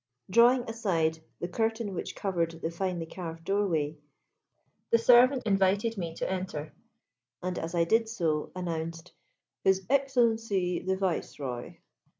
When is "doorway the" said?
3.43-4.97